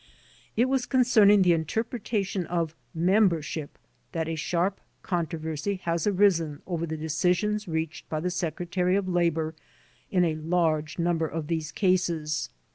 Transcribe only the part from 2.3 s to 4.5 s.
of ''member ship" that a